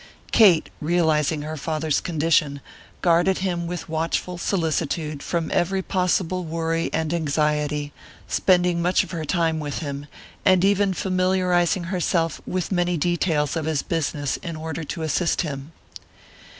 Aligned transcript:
Kate, 0.31 0.71
realizing 0.81 1.43
her 1.43 1.55
father's 1.55 2.01
condition, 2.01 2.59
guarded 3.03 3.37
him 3.37 3.67
with 3.67 3.87
watchful 3.87 4.35
solicitude 4.39 5.21
from 5.21 5.51
every 5.53 5.83
possible 5.83 6.43
worry 6.43 6.89
and 6.91 7.13
anxiety, 7.13 7.93
spending 8.27 8.81
much 8.81 9.03
of 9.03 9.11
her 9.11 9.25
time 9.25 9.59
with 9.59 9.77
him, 9.77 10.07
and 10.43 10.65
even 10.65 10.91
familiarizing 10.91 11.83
herself 11.83 12.41
with 12.47 12.71
many 12.71 12.97
details 12.97 13.55
of 13.55 13.65
his 13.65 13.83
business 13.83 14.37
in 14.37 14.55
order 14.55 14.83
to 14.83 15.03
assist 15.03 15.41
him. 15.43 15.71